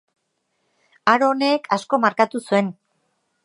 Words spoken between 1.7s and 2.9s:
asko markatu zuen.